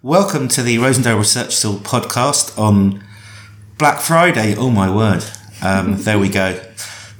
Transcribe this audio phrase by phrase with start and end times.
[0.00, 3.04] Welcome to the Rosendale Research School podcast on
[3.76, 4.56] Black Friday.
[4.56, 5.22] Oh my word.
[5.62, 6.58] Um, there we go.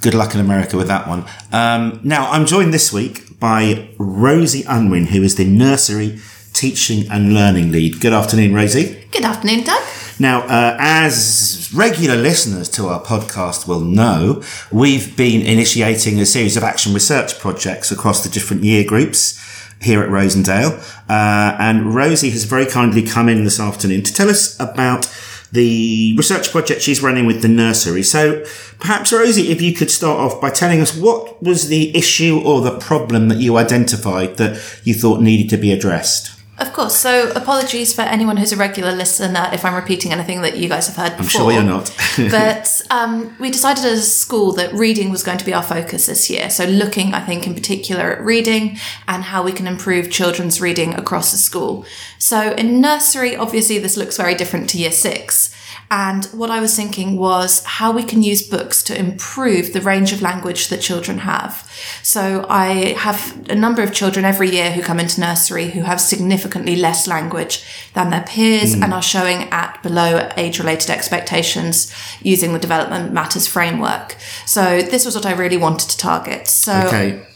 [0.00, 1.26] Good luck in America with that one.
[1.52, 6.18] Um, now, I'm joined this week by Rosie Unwin, who is the nursery
[6.52, 8.00] teaching and learning lead.
[8.00, 9.06] Good afternoon, Rosie.
[9.10, 9.82] Good afternoon, Doug.
[10.18, 16.56] Now, uh, as regular listeners to our podcast will know, we've been initiating a series
[16.56, 19.40] of action research projects across the different year groups
[19.80, 20.78] here at Rosendale.
[21.08, 25.12] Uh, and Rosie has very kindly come in this afternoon to tell us about
[25.50, 28.02] the research project she's running with the nursery.
[28.02, 28.44] So
[28.78, 32.60] perhaps, Rosie, if you could start off by telling us what was the issue or
[32.62, 36.41] the problem that you identified that you thought needed to be addressed?
[36.62, 36.94] Of course.
[36.94, 40.86] So, apologies for anyone who's a regular listener if I'm repeating anything that you guys
[40.86, 41.24] have heard before.
[41.24, 41.92] I'm sure you're not.
[42.30, 46.06] but um, we decided as a school that reading was going to be our focus
[46.06, 46.50] this year.
[46.50, 50.94] So, looking, I think, in particular at reading and how we can improve children's reading
[50.94, 51.84] across the school.
[52.18, 55.52] So, in nursery, obviously, this looks very different to year six.
[55.92, 60.10] And what I was thinking was how we can use books to improve the range
[60.14, 61.70] of language that children have.
[62.02, 66.00] So I have a number of children every year who come into nursery who have
[66.00, 68.82] significantly less language than their peers mm.
[68.82, 74.16] and are showing at below age related expectations using the development matters framework.
[74.46, 76.46] So this was what I really wanted to target.
[76.46, 77.26] So okay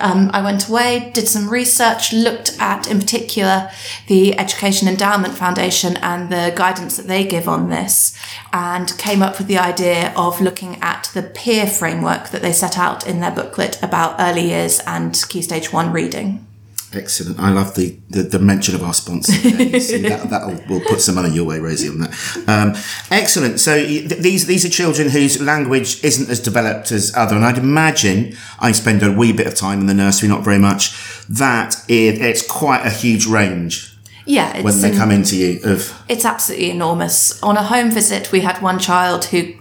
[0.00, 3.70] um, I went away, did some research, looked at in particular
[4.06, 8.16] the Education Endowment Foundation and the guidance that they give on this,
[8.52, 12.78] and came up with the idea of looking at the peer framework that they set
[12.78, 16.47] out in their booklet about early years and Key Stage 1 reading.
[16.92, 17.38] Excellent.
[17.38, 19.32] I love the, the, the mention of our sponsor.
[19.50, 22.44] that that will put some money your way, Rosie, on that.
[22.48, 22.74] Um,
[23.10, 23.60] excellent.
[23.60, 28.34] So these these are children whose language isn't as developed as other, and I'd imagine
[28.58, 30.96] I spend a wee bit of time in the nursery, not very much.
[31.28, 33.94] That it, it's quite a huge range.
[34.24, 37.42] Yeah, when they come into you, of it's absolutely enormous.
[37.42, 39.54] On a home visit, we had one child who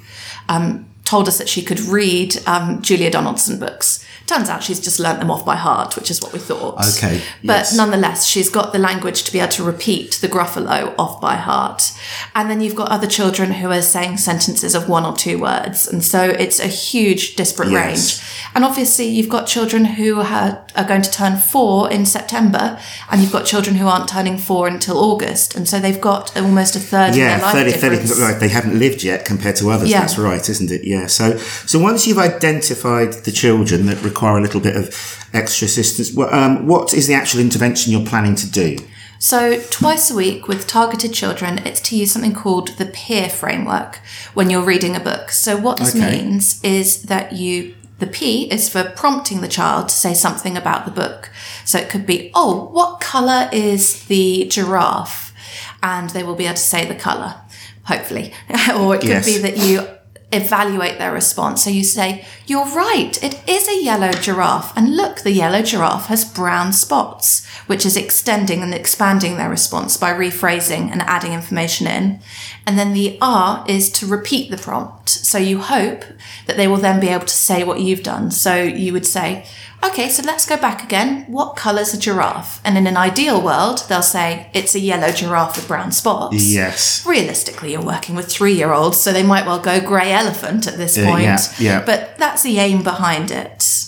[0.47, 4.99] um, told us that she could read um, Julia Donaldson books Turns out she's just
[4.99, 6.75] learnt them off by heart, which is what we thought.
[6.97, 7.21] Okay.
[7.41, 7.77] But yes.
[7.77, 11.93] nonetheless, she's got the language to be able to repeat the Gruffalo off by heart.
[12.35, 15.87] And then you've got other children who are saying sentences of one or two words.
[15.87, 18.21] And so it's a huge disparate yes.
[18.21, 18.51] range.
[18.53, 23.21] And obviously, you've got children who are, are going to turn four in September, and
[23.21, 25.55] you've got children who aren't turning four until August.
[25.55, 28.09] And so they've got almost a third yeah, of their life 30, difference.
[28.09, 29.89] 30, right, they haven't lived yet compared to others.
[29.89, 30.01] Yeah.
[30.01, 30.83] That's right, isn't it?
[30.83, 31.07] Yeah.
[31.07, 34.89] So, so once you've identified the children that require a little bit of
[35.33, 36.17] extra assistance.
[36.17, 38.77] Um, what is the actual intervention you're planning to do?
[39.19, 43.99] So, twice a week with targeted children, it's to use something called the peer framework
[44.33, 45.31] when you're reading a book.
[45.31, 46.11] So, what this okay.
[46.11, 50.85] means is that you, the P is for prompting the child to say something about
[50.85, 51.31] the book.
[51.65, 55.33] So, it could be, oh, what colour is the giraffe?
[55.81, 57.35] And they will be able to say the colour,
[57.83, 58.33] hopefully.
[58.75, 59.25] or it could yes.
[59.25, 59.96] be that you
[60.31, 61.63] evaluate their response.
[61.63, 64.75] So you say, You're right, it is a yellow giraffe.
[64.75, 69.95] And look, the yellow giraffe has brown spots, which is extending and expanding their response
[69.95, 72.19] by rephrasing and adding information in.
[72.67, 75.07] And then the R is to repeat the prompt.
[75.07, 76.03] So you hope
[76.45, 78.29] that they will then be able to say what you've done.
[78.29, 79.47] So you would say,
[79.83, 81.23] Okay, so let's go back again.
[81.27, 82.59] What colour's a giraffe?
[82.65, 86.35] And in an ideal world, they'll say it's a yellow giraffe with brown spots.
[86.43, 87.05] Yes.
[87.05, 90.77] Realistically, you're working with three year olds, so they might well go grey elephant at
[90.77, 91.29] this point.
[91.29, 91.85] Uh, yeah, yeah.
[91.85, 93.87] But that's the aim behind it,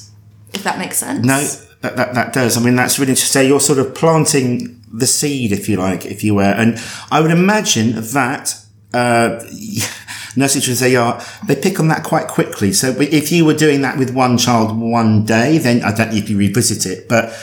[0.53, 1.25] if that makes sense.
[1.25, 1.41] No,
[1.81, 2.55] that, that, that does.
[2.55, 3.47] I mean, that's really interesting.
[3.47, 6.43] You're sort of planting the seed, if you like, if you were.
[6.43, 6.79] And
[7.11, 8.55] I would imagine that.
[8.93, 9.43] Uh,
[10.35, 12.73] nurseries they are they pick on that quite quickly.
[12.73, 16.27] So if you were doing that with one child one day, then I don't need
[16.27, 17.33] to revisit it, but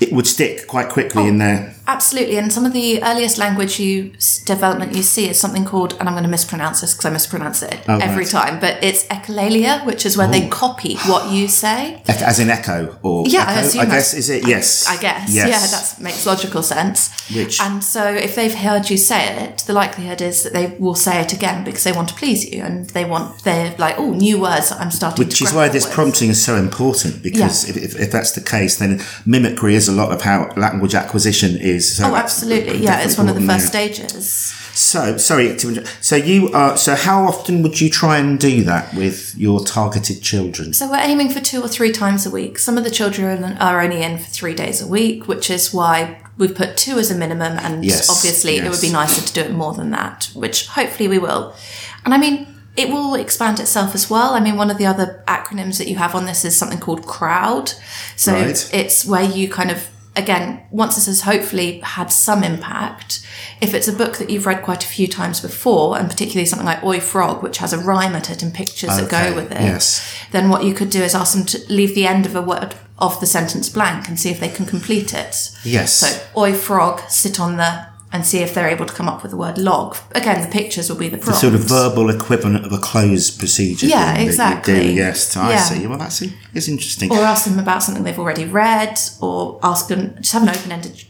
[0.00, 1.74] it would stick quite quickly oh, in there.
[1.90, 4.12] Absolutely, and some of the earliest language you
[4.44, 7.62] development you see is something called, and I'm going to mispronounce this because I mispronounce
[7.64, 8.30] it oh, every right.
[8.30, 10.30] time, but it's echolalia, which is where oh.
[10.30, 14.30] they copy what you say, as in echo, or yeah, echo, I, I guess is
[14.30, 14.46] it?
[14.46, 15.48] Yes, I, I guess yes.
[15.48, 17.10] yeah, that makes logical sense.
[17.34, 20.94] Which and so if they've heard you say it, the likelihood is that they will
[20.94, 24.12] say it again because they want to please you and they want they're like, oh,
[24.12, 25.26] new words I'm starting.
[25.26, 25.94] Which is why this with.
[25.94, 27.74] prompting is so important because yeah.
[27.74, 31.56] if, if, if that's the case, then mimicry is a lot of how language acquisition
[31.56, 32.78] is so oh, absolutely.
[32.78, 34.54] Yeah, it's one of the first stages.
[34.72, 35.58] So, sorry,
[36.00, 40.22] so you are, so how often would you try and do that with your targeted
[40.22, 40.72] children?
[40.72, 42.58] So we're aiming for two or three times a week.
[42.58, 46.22] Some of the children are only in for three days a week, which is why
[46.38, 49.40] we've put two as a minimum, and Yes, obviously it would be nicer to do
[49.42, 51.54] it more than that, which hopefully we will.
[52.04, 54.32] And I mean, it will expand itself as well.
[54.34, 57.04] I mean, one of the other acronyms that you have on this is something called
[57.06, 57.74] CROWD.
[58.16, 58.70] So Right.
[58.72, 63.26] it's where you kind of, again, once this has hopefully had some impact,
[63.60, 66.66] if it's a book that you've read quite a few times before, and particularly something
[66.66, 69.60] like Oi Frog, which has a rhyme at it and pictures that go with it,
[69.60, 70.24] yes.
[70.32, 72.74] then what you could do is ask them to leave the end of a word
[72.98, 75.50] of the sentence blank and see if they can complete it.
[75.64, 75.94] Yes.
[75.94, 79.30] So, oi frog, sit on the, and see if they're able to come up with
[79.30, 79.96] the word log.
[80.12, 83.86] Again, the pictures will be the The sort of verbal equivalent of a cloze procedure.
[83.86, 84.80] Yeah, thing that you exactly.
[84.80, 84.92] do.
[84.92, 85.62] Yes, I Yeah.
[85.62, 85.86] see.
[85.86, 86.22] Well, that's
[86.52, 87.12] it's interesting.
[87.12, 90.72] Or ask them about something they've already read, or ask them, just have an open
[90.72, 91.04] ended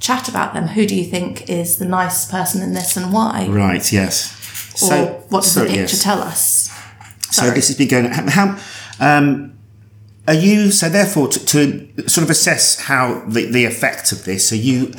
[0.00, 0.68] chat about them.
[0.68, 3.46] Who do you think is the nice person in this and why?
[3.48, 3.92] right.
[3.92, 4.34] Yes.
[4.82, 6.02] Or what does so, the picture yes.
[6.02, 6.70] tell us?
[7.30, 8.06] So this has been going.
[8.06, 8.58] How
[9.00, 9.57] um,
[10.28, 10.70] are you?
[10.70, 14.92] So therefore, to, to sort of assess how the, the effect of this, are you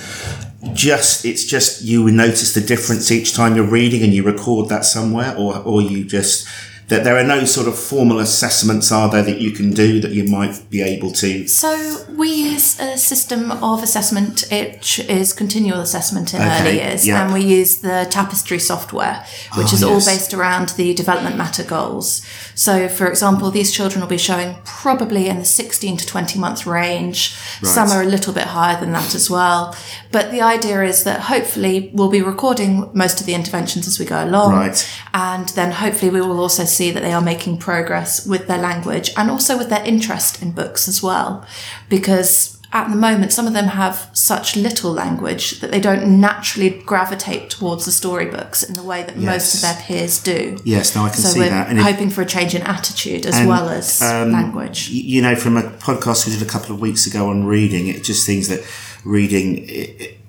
[0.74, 1.24] just?
[1.24, 5.34] It's just you notice the difference each time you're reading, and you record that somewhere,
[5.38, 6.48] or or you just
[6.90, 10.12] that there are no sort of formal assessments, are there, that you can do that
[10.12, 11.48] you might be able to?
[11.48, 17.08] So we use a system of assessment, which is continual assessment in Okay, early years,
[17.08, 17.24] yeah.
[17.24, 19.24] and we use the Tapestry software,
[19.56, 22.26] which Ah, is all based around the development matter goals.
[22.60, 26.66] So, for example, these children will be showing probably in the 16 to 20 month
[26.66, 27.30] range.
[27.64, 29.74] Some are a little bit higher than that as well.
[30.12, 34.06] But the idea is that hopefully we'll be recording most of the interventions as we
[34.06, 34.56] go along.
[34.56, 35.00] Right.
[35.14, 39.14] And then hopefully we will also see that they are making progress with their language
[39.16, 41.48] and also with their interest in books as well.
[41.88, 46.70] Because at the moment, some of them have such little language that they don't naturally
[46.70, 50.58] gravitate towards the storybooks in the way that most of their peers do.
[50.64, 51.70] Yes, no, I can So see we're that.
[51.70, 54.90] And hoping for a change in attitude as And, well as um, language.
[54.90, 58.04] You know, from a podcast we did a couple of weeks ago on reading, it
[58.04, 58.64] just seems that
[59.04, 59.68] reading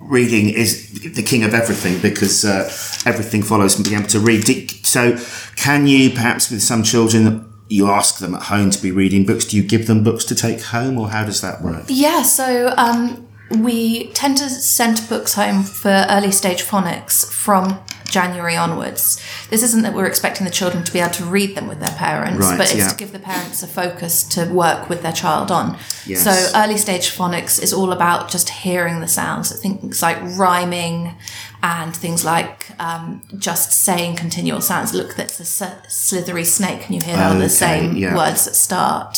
[0.00, 2.64] reading is the king of everything because uh,
[3.04, 4.44] everything follows from being able to read.
[4.84, 5.19] So,
[5.56, 7.50] can you perhaps with some children?
[7.70, 9.44] You ask them at home to be reading books.
[9.44, 11.84] Do you give them books to take home, or how does that work?
[11.88, 17.81] Yeah, so um, we tend to send books home for early stage phonics from
[18.11, 19.22] January onwards.
[19.50, 21.94] This isn't that we're expecting the children to be able to read them with their
[21.96, 22.88] parents, Right, but it's yeah.
[22.88, 25.78] to give the parents a focus to work with their child on.
[26.06, 26.25] Yes.
[26.25, 31.14] So early stage phonics is all about just hearing the sounds, things like rhyming
[31.62, 34.94] and things like um, just saying continual sounds.
[34.94, 35.44] Look, that's a
[35.88, 38.14] slithery snake, and you hear that on Okay, the same yeah.
[38.16, 39.16] words that start.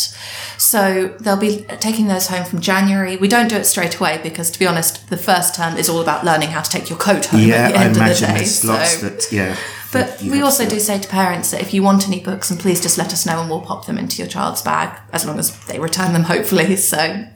[0.59, 3.17] So they'll be taking those home from January.
[3.17, 6.01] We don't do it straight away because, to be honest, the first term is all
[6.01, 8.01] about learning how to take your coat home Yeah, at the I end of the
[8.05, 8.35] imagine day.
[8.37, 9.33] there's lots So- that.
[9.33, 9.57] Yeah,
[9.93, 12.59] but you we also do say to parents that if you want any books, and
[12.59, 15.39] please just let us know and we'll pop them into your child's bag as long
[15.39, 16.77] as they return them, hopefully.
[16.77, 17.27] So,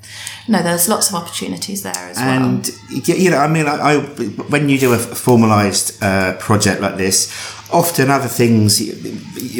[0.48, 2.28] no, there's lots of opportunities there as well.
[2.28, 3.98] And you know, I mean, I, I
[4.48, 7.30] when you do a formalised uh, project like this,
[7.72, 8.80] often other things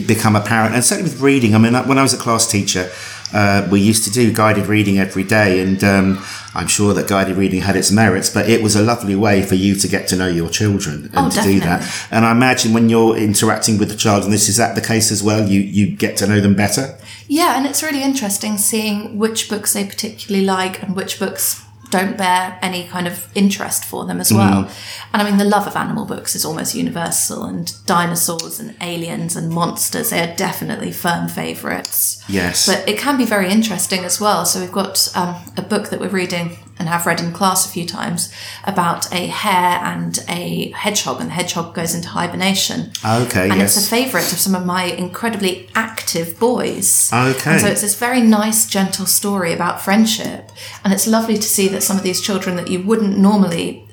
[0.06, 0.75] become apparent.
[0.75, 2.90] And certainly with reading, I mean, when I was a class teacher,
[3.32, 6.25] uh, we used to do guided reading every day, and um,
[6.55, 9.56] I'm sure that guided reading had its merits, but it was a lovely way for
[9.56, 12.06] you to get to know your children and Oh, to do that.
[12.11, 15.11] And I imagine when you're interacting with the child, and this is that the case
[15.11, 16.96] as well, you you get to know them better.
[17.28, 21.66] Yeah, and it's really interesting seeing which books they particularly like and which books
[21.98, 24.70] don't bear any kind of interest for them as well.
[25.12, 29.36] And I mean, the love of animal books is almost universal, and dinosaurs and aliens
[29.36, 32.22] and monsters, they are definitely firm favourites.
[32.29, 32.67] Yes.
[32.67, 34.44] But it can be very interesting as well.
[34.44, 37.70] So we've got um, a book that we're reading and have read in class a
[37.70, 38.31] few times
[38.65, 42.93] about a hare and a hedgehog, and the hedgehog goes into hibernation.
[43.05, 43.50] Okay, yes.
[43.50, 43.76] And yes.
[43.76, 45.95] it's a favourite of some of my incredibly active
[46.39, 47.10] boys.
[47.13, 47.53] Okay.
[47.53, 50.51] And so it's this very nice, gentle story about friendship.
[50.84, 53.86] And it's lovely to see that some of these children that you wouldn't normally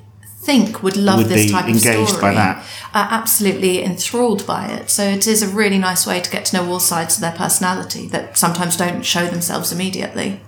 [0.44, 2.64] think would love Would this type of story by that.
[2.92, 4.90] are absolutely enthralled by it.
[4.90, 7.32] So it is a really nice way to get to know all sides of their
[7.32, 10.40] personality that sometimes don't show themselves immediately.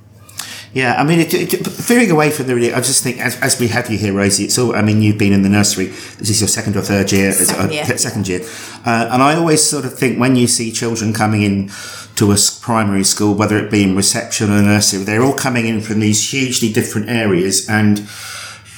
[0.73, 3.59] Yeah, I mean, it, it, veering away from the reading, I just think as, as
[3.59, 4.75] we have you here, Rosie, it's all.
[4.75, 5.87] I mean, you've been in the nursery.
[5.87, 7.33] This is your second or third year.
[7.33, 7.99] Second uh, year.
[7.99, 8.41] second year.
[8.85, 11.71] Uh, and I always sort of think when you see children coming in
[12.17, 15.81] to a primary school, whether it be in reception or nursery, they're all coming in
[15.81, 18.09] from these hugely different areas and.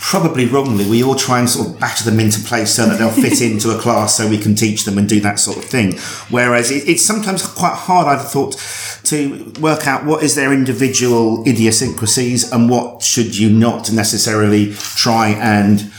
[0.00, 3.10] Probably wrongly, we all try and sort of batter them into place so that they'll
[3.10, 5.98] fit into a class so we can teach them and do that sort of thing.
[6.30, 8.54] Whereas it, it's sometimes quite hard, I've thought,
[9.10, 15.28] to work out what is their individual idiosyncrasies and what should you not necessarily try
[15.28, 15.90] and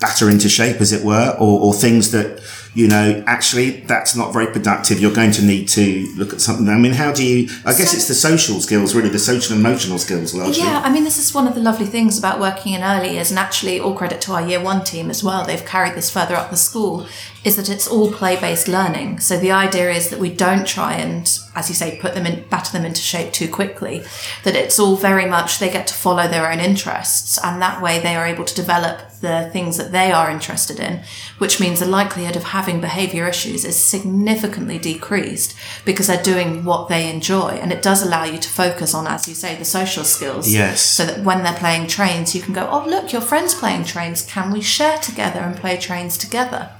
[0.00, 2.40] batter into shape, as it were, or, or things that
[2.76, 5.00] you know, actually that's not very productive.
[5.00, 6.68] You're going to need to look at something.
[6.68, 7.48] I mean, how do you?
[7.64, 10.62] I guess So- it's the social skills, really, the social and emotional skills, largely.
[10.62, 13.30] Yeah, I mean, this is one of the lovely things about working in early years,
[13.30, 15.46] and actually, all credit to our year one team as well.
[15.46, 17.06] They've carried this further up the school.
[17.44, 19.20] Is that it's all play based learning.
[19.20, 22.46] So the idea is that we don't try and, as you say, put them in,
[22.48, 24.04] batter them into shape too quickly.
[24.44, 27.98] That it's all very much they get to follow their own interests, and that way
[27.98, 31.02] they are able to develop the things that they are interested in,
[31.38, 36.88] which means the likelihood of having behavior issues is significantly decreased because they're doing what
[36.88, 37.48] they enjoy.
[37.48, 40.52] And it does allow you to focus on, as you say, the social skills.
[40.52, 40.82] Yes.
[40.82, 44.22] So that when they're playing trains, you can go, oh, look, your friend's playing trains.
[44.22, 46.70] Can we share together and play trains together?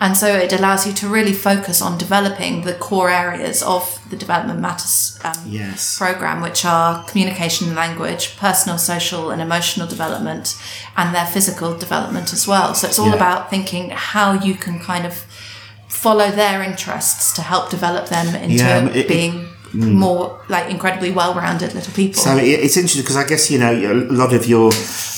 [0.00, 4.16] And so it allows you to really focus on developing the core areas of the
[4.16, 5.96] Development Matters um, Yes.
[5.96, 10.60] program, which are communication and language, personal, social, and emotional development,
[10.96, 12.74] and their physical development as well.
[12.74, 13.14] So it's all Yeah.
[13.14, 15.24] about thinking how you can kind of
[15.88, 19.94] follow their interests to help develop them into Yeah, it- being Mm.
[19.94, 22.22] more like incredibly well-rounded little people.
[22.22, 24.70] So it's interesting because I guess you know a lot of your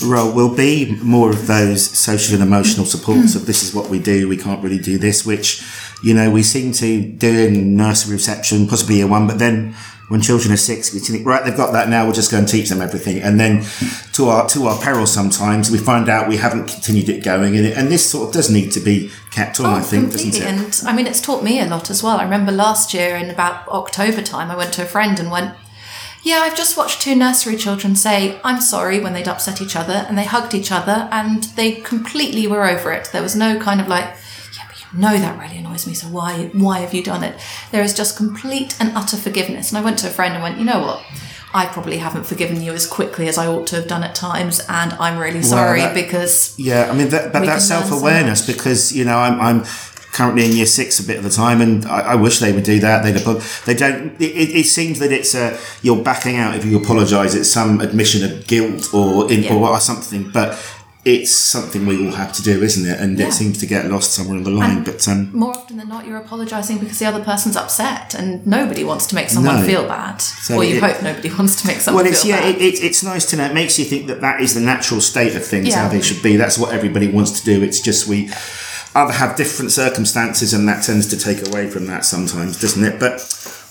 [0.03, 2.89] role will be more of those social and emotional mm.
[2.89, 4.27] supports of this is what we do.
[4.27, 5.63] We can't really do this, which
[6.01, 9.75] you know we seem to do in nursery reception, possibly year one, but then.
[10.07, 12.05] When children are six, we think, right, they've got that now.
[12.05, 13.65] We'll just go and teach them everything, and then,
[14.13, 17.65] to our to our peril, sometimes we find out we haven't continued it going, and,
[17.65, 19.65] and this sort of does need to be kept on.
[19.65, 20.43] Oh, I think, doesn't it?
[20.43, 22.17] Oh, And I mean, it's taught me a lot as well.
[22.19, 25.53] I remember last year in about October time, I went to a friend and went,
[26.23, 30.05] Yeah, I've just watched two nursery children say, I'm sorry when they'd upset each other,
[30.07, 33.09] and they hugged each other, and they completely were over it.
[33.11, 34.26] There was no kind of like, yeah, but you
[34.93, 37.39] know that really annoys me, so why, why have you done it?
[37.71, 39.69] There is just complete and utter forgiveness.
[39.71, 41.03] And I went to a friend and went, You know what?
[41.53, 44.61] I probably haven't forgiven you as quickly as I ought to have done at times,
[44.69, 48.47] and I'm really sorry that- because Yeah, I mean, that, but that's so self awareness
[48.47, 48.55] much.
[48.57, 49.63] because you know I'm, I'm
[50.11, 52.63] currently in year six a bit of the time, and I, I wish they would
[52.65, 53.03] do that.
[53.03, 53.11] They
[53.65, 54.19] they don't.
[54.21, 54.25] It,
[54.61, 57.33] it seems that it's a you're backing out if you apologise.
[57.33, 59.53] It's some admission of guilt or in, Yeah.
[59.55, 60.57] or something, but.
[61.09, 62.99] It's something we all have to do, isn't it?
[62.99, 63.27] And Yeah.
[63.27, 64.83] it seems to get lost somewhere on the line.
[64.83, 68.83] but um, more often than not, you're apologising because the other person's upset, and nobody
[68.83, 69.65] wants to make someone No.
[69.65, 70.21] feel bad.
[70.49, 72.55] or you it- hope nobody wants to make someone well, it's feel yeah, bad.
[72.55, 73.45] it, it, it's nice to know.
[73.45, 75.89] It makes you think that that is the natural state of things, how Yeah.
[75.95, 76.35] they should be.
[76.35, 77.63] That's what everybody wants to do.
[77.63, 78.29] It's just we
[78.93, 82.99] either have different circumstances, and that tends to take away from that sometimes, doesn't it?
[82.99, 83.15] But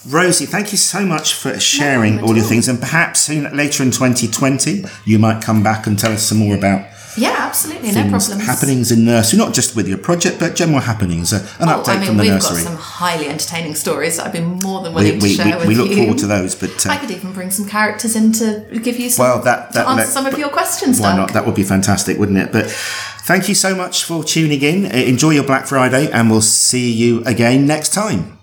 [0.09, 2.49] Rosie, thank you so much for sharing all your all.
[2.49, 6.39] things, and perhaps soon, later in 2020, you might come back and tell us some
[6.39, 6.83] more about
[7.17, 8.47] yeah, absolutely, no things, problems.
[8.47, 11.33] happenings in nursery, not just with your project, but general happenings.
[11.33, 12.57] Uh, an Oh, update I mean, from the we've nursery.
[12.63, 15.77] got some highly entertaining stories I've been more than willing we, to share we, with
[15.77, 15.83] you.
[15.83, 18.67] we look forward to those, but uh, I could even bring some characters in to
[18.83, 21.01] give you some Well, that- that- to answer let- some of your questions.
[21.01, 21.19] Why Doug.
[21.19, 21.33] not?
[21.33, 22.53] That would be fantastic, wouldn't it?
[22.53, 24.87] But thank you so much for tuning in.
[24.87, 28.36] Uh, Enjoy your Black Friday, and we'll see you again next time.